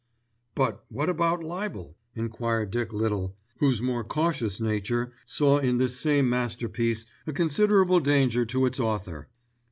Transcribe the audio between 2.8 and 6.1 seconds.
Little, whose more cautious nature saw in this